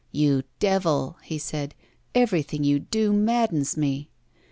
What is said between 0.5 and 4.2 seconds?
devil," he said, "everything you do maddens me.